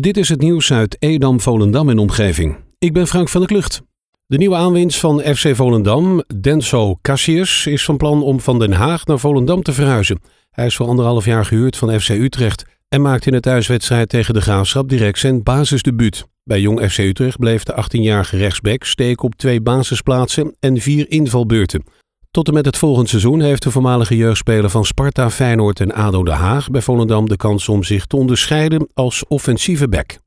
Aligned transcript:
Dit 0.00 0.16
is 0.16 0.28
het 0.28 0.40
nieuws 0.40 0.72
uit 0.72 0.96
Edam, 0.98 1.40
Volendam 1.40 1.88
en 1.88 1.98
omgeving. 1.98 2.56
Ik 2.78 2.92
ben 2.92 3.06
Frank 3.06 3.28
van 3.28 3.40
der 3.40 3.50
Klucht. 3.50 3.82
De 4.26 4.36
nieuwe 4.36 4.56
aanwinst 4.56 5.00
van 5.00 5.20
FC 5.20 5.56
Volendam, 5.56 6.22
Denso 6.40 6.98
Cassius, 7.02 7.66
is 7.66 7.84
van 7.84 7.96
plan 7.96 8.22
om 8.22 8.40
van 8.40 8.58
Den 8.58 8.72
Haag 8.72 9.06
naar 9.06 9.18
Volendam 9.18 9.62
te 9.62 9.72
verhuizen. 9.72 10.20
Hij 10.50 10.66
is 10.66 10.76
voor 10.76 10.86
anderhalf 10.86 11.24
jaar 11.24 11.44
gehuurd 11.44 11.76
van 11.76 12.00
FC 12.00 12.08
Utrecht 12.08 12.64
en 12.88 13.00
maakte 13.02 13.26
in 13.26 13.32
de 13.32 13.40
thuiswedstrijd 13.40 14.08
tegen 14.08 14.34
de 14.34 14.40
Graafschap 14.40 14.88
direct 14.88 15.18
zijn 15.18 15.42
basisdebuut. 15.42 16.24
Bij 16.44 16.60
Jong 16.60 16.90
FC 16.90 16.98
Utrecht 16.98 17.38
bleef 17.38 17.62
de 17.62 17.84
18-jarige 17.84 18.36
rechtsback 18.36 18.84
steken 18.84 19.24
op 19.24 19.34
twee 19.34 19.60
basisplaatsen 19.60 20.56
en 20.60 20.80
vier 20.80 21.10
invalbeurten. 21.10 21.84
Tot 22.32 22.48
en 22.48 22.54
met 22.54 22.64
het 22.64 22.78
volgende 22.78 23.08
seizoen 23.08 23.40
heeft 23.40 23.62
de 23.62 23.70
voormalige 23.70 24.16
jeugdspeler 24.16 24.70
van 24.70 24.84
Sparta, 24.84 25.30
Feyenoord 25.30 25.80
en 25.80 25.92
ADO 25.92 26.22
Den 26.22 26.34
Haag 26.34 26.70
bij 26.70 26.80
Volendam 26.80 27.28
de 27.28 27.36
kans 27.36 27.68
om 27.68 27.84
zich 27.84 28.06
te 28.06 28.16
onderscheiden 28.16 28.88
als 28.94 29.24
offensieve 29.28 29.88
back. 29.88 30.18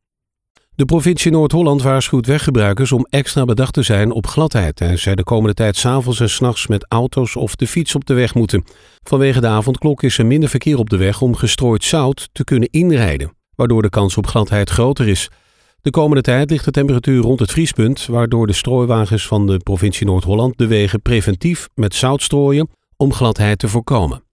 De 0.76 0.86
provincie 0.86 1.32
Noord-Holland 1.32 1.82
waarschuwt 1.82 2.26
weggebruikers 2.26 2.92
om 2.92 3.08
extra 3.10 3.46
bedacht 3.46 3.74
te 3.74 3.82
zijn 3.82 4.12
op 4.12 4.28
gladheid 4.28 4.82
en 4.82 5.00
zij 5.00 5.16
de 5.16 5.24
komende 5.24 5.54
tijd 5.54 5.76
s'avonds 5.76 6.20
en 6.20 6.30
s'nachts 6.30 6.68
met 6.68 6.86
auto's 6.90 7.36
of 7.36 7.56
de 7.56 7.68
fiets 7.68 7.96
op 7.96 8.06
de 8.06 8.14
weg 8.14 8.34
moeten. 8.34 8.64
Vanwege 9.04 9.42
de 9.42 9.48
avondklok 9.48 10.04
is 10.04 10.18
er 10.18 10.26
minder 10.26 10.50
verkeer 10.50 10.78
op 10.78 10.90
de 10.90 10.98
weg 10.98 11.22
om 11.22 11.36
gestrooid 11.36 11.84
zout 11.84 12.30
te 12.32 12.44
kunnen 12.44 12.70
inrijden, 12.72 13.36
waardoor 13.56 13.82
de 13.82 13.90
kans 13.90 14.18
op 14.18 14.28
gladheid 14.28 14.70
groter 14.70 15.08
is. 15.08 15.30
De 15.86 15.92
komende 15.92 16.22
tijd 16.22 16.50
ligt 16.50 16.66
de 16.66 16.72
temperatuur 16.72 17.22
rond 17.22 17.40
het 17.40 17.52
vriespunt, 17.52 18.06
waardoor 18.06 18.48
de 18.48 18.54
strooiwagens 18.54 19.28
van 19.28 19.48
de 19.48 19.58
provincie 19.58 20.06
Noord-Holland 20.06 20.58
de 20.58 20.68
wegen 20.68 21.02
preventief 21.02 21.70
met 21.76 21.96
zout 21.96 22.22
strooien 22.22 22.70
om 22.98 23.14
gladheid 23.14 23.60
te 23.60 23.68
voorkomen. 23.68 24.24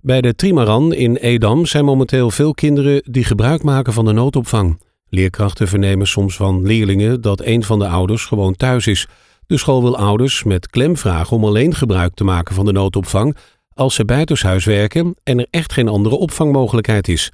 Bij 0.00 0.20
de 0.20 0.34
Trimaran 0.34 0.92
in 0.94 1.16
Edam 1.16 1.66
zijn 1.66 1.84
momenteel 1.84 2.30
veel 2.30 2.54
kinderen 2.54 3.02
die 3.04 3.24
gebruik 3.24 3.62
maken 3.62 3.92
van 3.92 4.04
de 4.04 4.12
noodopvang. 4.12 4.80
Leerkrachten 5.08 5.68
vernemen 5.68 6.06
soms 6.06 6.36
van 6.36 6.62
leerlingen 6.62 7.20
dat 7.20 7.40
een 7.44 7.64
van 7.64 7.78
de 7.78 7.88
ouders 7.88 8.24
gewoon 8.24 8.56
thuis 8.56 8.86
is. 8.86 9.06
De 9.46 9.58
school 9.58 9.82
wil 9.82 9.96
ouders 9.96 10.44
met 10.44 10.68
klem 10.68 10.96
vragen 10.96 11.36
om 11.36 11.44
alleen 11.44 11.74
gebruik 11.74 12.14
te 12.14 12.24
maken 12.24 12.54
van 12.54 12.64
de 12.64 12.72
noodopvang 12.72 13.36
als 13.74 13.94
ze 13.94 14.04
buitenshuis 14.04 14.64
werken 14.64 15.14
en 15.22 15.38
er 15.38 15.46
echt 15.50 15.72
geen 15.72 15.88
andere 15.88 16.16
opvangmogelijkheid 16.16 17.08
is. 17.08 17.32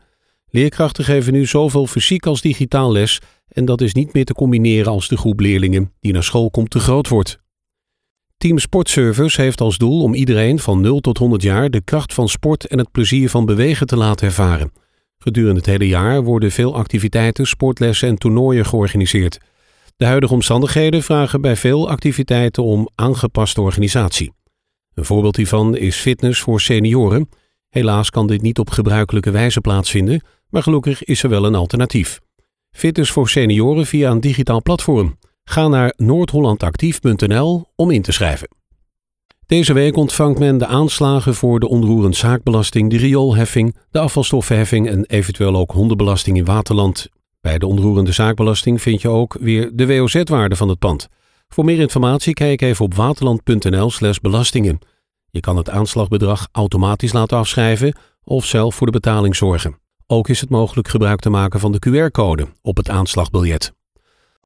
Leerkrachten 0.55 1.05
geven 1.05 1.33
nu 1.33 1.47
zowel 1.47 1.87
fysiek 1.87 2.27
als 2.27 2.41
digitaal 2.41 2.93
les 2.93 3.21
en 3.49 3.65
dat 3.65 3.81
is 3.81 3.95
niet 3.95 4.13
meer 4.13 4.25
te 4.25 4.33
combineren 4.33 4.93
als 4.93 5.09
de 5.09 5.17
groep 5.17 5.41
leerlingen 5.41 5.93
die 6.01 6.13
naar 6.13 6.23
school 6.23 6.51
komt 6.51 6.71
te 6.71 6.79
groot 6.79 7.09
wordt. 7.09 7.39
Team 8.37 8.59
Sportservice 8.59 9.41
heeft 9.41 9.61
als 9.61 9.79
doel 9.79 10.03
om 10.03 10.15
iedereen 10.15 10.59
van 10.59 10.81
0 10.81 11.01
tot 11.01 11.19
100 11.19 11.43
jaar 11.43 11.71
de 11.71 11.81
kracht 11.81 12.15
van 12.15 12.29
sport 12.29 12.67
en 12.67 12.79
het 12.79 12.91
plezier 12.91 13.31
van 13.31 13.45
bewegen 13.45 13.87
te 13.87 13.97
laten 13.97 14.27
ervaren. 14.27 14.73
Gedurende 15.19 15.57
het 15.57 15.67
hele 15.67 15.89
jaar 15.89 16.23
worden 16.23 16.51
veel 16.51 16.75
activiteiten, 16.75 17.47
sportlessen 17.47 18.09
en 18.09 18.17
toernooien 18.17 18.67
georganiseerd. 18.67 19.39
De 19.97 20.05
huidige 20.05 20.35
omstandigheden 20.35 21.03
vragen 21.03 21.41
bij 21.41 21.57
veel 21.57 21.89
activiteiten 21.89 22.63
om 22.63 22.89
aangepaste 22.95 23.61
organisatie. 23.61 24.33
Een 24.95 25.05
voorbeeld 25.05 25.37
hiervan 25.37 25.77
is 25.77 25.97
fitness 25.97 26.41
voor 26.41 26.61
senioren. 26.61 27.29
Helaas 27.73 28.11
kan 28.11 28.27
dit 28.27 28.43
niet 28.43 28.59
op 28.59 28.71
gebruikelijke 28.71 29.31
wijze 29.31 29.61
plaatsvinden, 29.61 30.23
maar 30.49 30.63
gelukkig 30.63 31.05
is 31.05 31.23
er 31.23 31.29
wel 31.29 31.45
een 31.45 31.55
alternatief. 31.55 32.21
Fitness 32.71 33.11
voor 33.11 33.29
senioren 33.29 33.87
via 33.87 34.11
een 34.11 34.21
digitaal 34.21 34.63
platform. 34.63 35.19
Ga 35.45 35.69
naar 35.69 35.95
noordhollandactief.nl 35.97 37.65
om 37.77 37.91
in 37.91 38.03
te 38.03 38.13
schrijven. 38.13 38.49
Deze 39.47 39.73
week 39.73 39.97
ontvangt 39.97 40.39
men 40.39 40.59
de 40.59 40.67
aanslagen 40.67 41.35
voor 41.35 41.61
de 41.61 41.69
onroerend 41.69 42.17
zaakbelasting, 42.17 42.91
de 42.91 42.97
rioolheffing, 42.97 43.77
de 43.91 43.99
afvalstoffenheffing 43.99 44.89
en 44.89 45.05
eventueel 45.07 45.57
ook 45.57 45.71
hondenbelasting 45.71 46.37
in 46.37 46.45
Waterland. 46.45 47.09
Bij 47.41 47.59
de 47.59 47.67
onroerende 47.67 48.13
zaakbelasting 48.13 48.83
vind 48.83 49.03
je 49.03 49.09
ook 49.09 49.37
weer 49.41 49.71
de 49.75 49.87
WOZ-waarde 49.87 50.57
van 50.57 50.69
het 50.69 50.79
pand. 50.79 51.09
Voor 51.49 51.65
meer 51.65 51.79
informatie 51.79 52.35
kijk 52.35 52.61
even 52.61 52.85
op 52.85 52.95
waterland.nl/slash 52.95 54.19
belastingen. 54.19 54.79
Je 55.33 55.41
kan 55.41 55.57
het 55.57 55.71
aanslagbedrag 55.71 56.49
automatisch 56.53 57.13
laten 57.13 57.39
afschrijven 57.39 57.97
of 58.25 58.45
zelf 58.45 58.75
voor 58.75 58.87
de 58.87 58.93
betaling 58.93 59.37
zorgen. 59.37 59.79
Ook 60.07 60.29
is 60.29 60.41
het 60.41 60.51
mogelijk 60.51 60.89
gebruik 60.89 61.21
te 61.21 61.31
maken 61.31 61.61
van 61.61 61.73
de 61.73 61.79
QR-code 61.89 62.47
op 62.63 62.77
het 62.77 62.89
aanslagbiljet. 62.89 63.73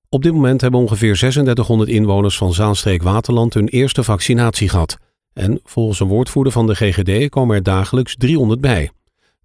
Op 0.09 0.23
dit 0.23 0.33
moment 0.33 0.61
hebben 0.61 0.81
ongeveer 0.81 1.15
3600 1.15 1.91
inwoners 1.91 2.37
van 2.37 2.53
Zaanstreek-Waterland 2.53 3.55
hun 3.55 3.69
eerste 3.69 4.03
vaccinatie 4.03 4.69
gehad. 4.69 4.97
En 5.33 5.61
volgens 5.65 6.01
een 6.01 6.07
woordvoerder 6.07 6.53
van 6.53 6.67
de 6.67 6.75
GGD 6.75 7.29
komen 7.29 7.57
er 7.57 7.63
dagelijks 7.63 8.17
300 8.17 8.61
bij. 8.61 8.91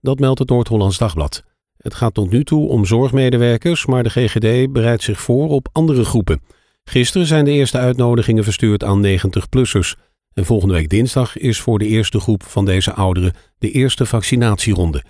Dat 0.01 0.19
meldt 0.19 0.39
het 0.39 0.49
Noord-Hollands 0.49 0.97
Dagblad. 0.97 1.43
Het 1.77 1.93
gaat 1.93 2.13
tot 2.13 2.31
nu 2.31 2.43
toe 2.43 2.69
om 2.69 2.85
zorgmedewerkers, 2.85 3.85
maar 3.85 4.03
de 4.03 4.09
GGD 4.09 4.71
bereidt 4.71 5.03
zich 5.03 5.21
voor 5.21 5.49
op 5.49 5.69
andere 5.71 6.05
groepen. 6.05 6.41
Gisteren 6.83 7.27
zijn 7.27 7.45
de 7.45 7.51
eerste 7.51 7.77
uitnodigingen 7.77 8.43
verstuurd 8.43 8.83
aan 8.83 9.05
90-plussers. 9.05 9.93
En 10.33 10.45
volgende 10.45 10.73
week 10.73 10.89
dinsdag 10.89 11.37
is 11.37 11.59
voor 11.59 11.79
de 11.79 11.87
eerste 11.87 12.19
groep 12.19 12.43
van 12.43 12.65
deze 12.65 12.93
ouderen 12.93 13.33
de 13.57 13.71
eerste 13.71 14.05
vaccinatieronde. 14.05 15.03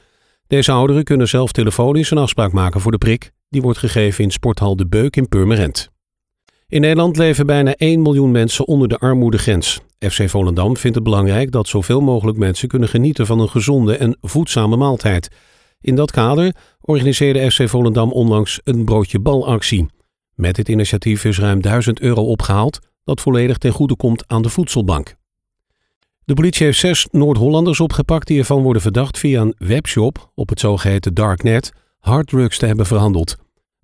Deze 0.47 0.71
ouderen 0.71 1.03
kunnen 1.03 1.27
zelf 1.27 1.51
telefonisch 1.51 2.11
een 2.11 2.17
afspraak 2.17 2.51
maken 2.51 2.81
voor 2.81 2.91
de 2.91 2.97
prik. 2.97 3.31
Die 3.49 3.61
wordt 3.61 3.79
gegeven 3.79 4.23
in 4.23 4.31
sporthal 4.31 4.75
De 4.75 4.87
Beuk 4.87 5.15
in 5.15 5.27
Purmerend. 5.27 5.89
In 6.67 6.81
Nederland 6.81 7.17
leven 7.17 7.45
bijna 7.45 7.75
1 7.75 8.01
miljoen 8.01 8.31
mensen 8.31 8.67
onder 8.67 8.87
de 8.87 8.97
armoedegrens. 8.97 9.79
FC 9.99 10.29
Volendam 10.29 10.77
vindt 10.77 10.95
het 10.95 11.05
belangrijk 11.05 11.51
dat 11.51 11.67
zoveel 11.67 12.01
mogelijk 12.01 12.37
mensen 12.37 12.67
kunnen 12.67 12.89
genieten 12.89 13.25
van 13.25 13.39
een 13.39 13.49
gezonde 13.49 13.97
en 13.97 14.17
voedzame 14.21 14.75
maaltijd. 14.75 15.29
In 15.81 15.95
dat 15.95 16.11
kader 16.11 16.55
organiseerde 16.81 17.51
FC 17.51 17.69
Volendam 17.69 18.11
onlangs 18.11 18.59
een 18.63 18.85
broodje 18.85 19.19
balactie. 19.19 19.85
Met 20.35 20.55
dit 20.55 20.69
initiatief 20.69 21.25
is 21.25 21.39
ruim 21.39 21.61
1000 21.61 21.99
euro 21.99 22.21
opgehaald, 22.23 22.79
dat 23.03 23.21
volledig 23.21 23.57
ten 23.57 23.71
goede 23.71 23.95
komt 23.95 24.27
aan 24.27 24.41
de 24.41 24.49
voedselbank. 24.49 25.15
De 26.25 26.33
politie 26.33 26.65
heeft 26.65 26.79
zes 26.79 27.07
Noord-Hollanders 27.11 27.79
opgepakt 27.79 28.27
die 28.27 28.39
ervan 28.39 28.61
worden 28.61 28.81
verdacht 28.81 29.17
via 29.17 29.41
een 29.41 29.55
webshop 29.57 30.31
op 30.35 30.49
het 30.49 30.59
zogeheten 30.59 31.13
Darknet 31.13 31.71
harddrugs 31.99 32.57
te 32.57 32.65
hebben 32.65 32.85
verhandeld. 32.85 33.35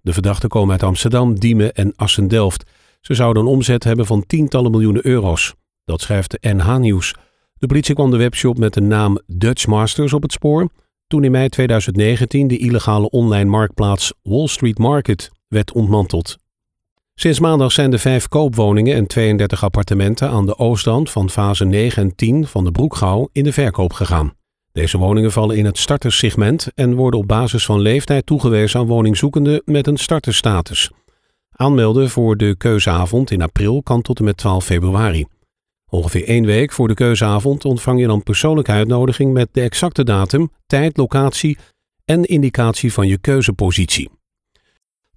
De 0.01 0.13
verdachten 0.13 0.49
komen 0.49 0.71
uit 0.71 0.83
Amsterdam, 0.83 1.39
Diemen 1.39 1.73
en 1.73 1.93
Assen-Delft. 1.95 2.71
Ze 3.01 3.13
zouden 3.13 3.43
een 3.43 3.49
omzet 3.49 3.83
hebben 3.83 4.05
van 4.05 4.25
tientallen 4.25 4.71
miljoenen 4.71 5.05
euro's. 5.05 5.53
Dat 5.85 6.01
schrijft 6.01 6.31
de 6.31 6.53
NH 6.53 6.77
Nieuws. 6.77 7.15
De 7.57 7.67
politie 7.67 7.95
kwam 7.95 8.11
de 8.11 8.17
webshop 8.17 8.57
met 8.57 8.73
de 8.73 8.81
naam 8.81 9.19
Dutch 9.25 9.67
Masters 9.67 10.13
op 10.13 10.21
het 10.21 10.31
spoor 10.31 10.69
toen 11.07 11.23
in 11.23 11.31
mei 11.31 11.49
2019 11.49 12.47
de 12.47 12.57
illegale 12.57 13.09
online 13.09 13.49
marktplaats 13.49 14.13
Wall 14.21 14.47
Street 14.47 14.77
Market 14.77 15.31
werd 15.47 15.71
ontmanteld. 15.71 16.37
Sinds 17.19 17.39
maandag 17.39 17.71
zijn 17.71 17.91
de 17.91 17.97
vijf 17.97 18.27
koopwoningen 18.27 18.95
en 18.95 19.07
32 19.07 19.63
appartementen 19.63 20.29
aan 20.29 20.45
de 20.45 20.57
oostland 20.57 21.09
van 21.11 21.29
fase 21.29 21.65
9 21.65 22.03
en 22.03 22.15
10 22.15 22.47
van 22.47 22.63
de 22.63 22.71
Broekgouw 22.71 23.29
in 23.31 23.43
de 23.43 23.53
verkoop 23.53 23.93
gegaan. 23.93 24.33
Deze 24.71 24.97
woningen 24.97 25.31
vallen 25.31 25.57
in 25.57 25.65
het 25.65 25.77
starterssegment 25.77 26.67
en 26.75 26.95
worden 26.95 27.19
op 27.19 27.27
basis 27.27 27.65
van 27.65 27.79
leeftijd 27.79 28.25
toegewezen 28.25 28.79
aan 28.79 28.85
woningzoekenden 28.85 29.61
met 29.65 29.87
een 29.87 29.97
starterstatus. 29.97 30.91
Aanmelden 31.51 32.09
voor 32.09 32.37
de 32.37 32.55
keuzeavond 32.57 33.31
in 33.31 33.41
april 33.41 33.83
kan 33.83 34.01
tot 34.01 34.19
en 34.19 34.25
met 34.25 34.37
12 34.37 34.65
februari. 34.65 35.25
Ongeveer 35.89 36.27
één 36.27 36.45
week 36.45 36.71
voor 36.71 36.87
de 36.87 36.93
keuzeavond 36.93 37.65
ontvang 37.65 37.99
je 37.99 38.07
dan 38.07 38.23
persoonlijke 38.23 38.71
uitnodiging 38.71 39.33
met 39.33 39.49
de 39.51 39.61
exacte 39.61 40.03
datum, 40.03 40.51
tijd, 40.67 40.97
locatie 40.97 41.57
en 42.05 42.23
indicatie 42.23 42.93
van 42.93 43.07
je 43.07 43.17
keuzepositie. 43.17 44.16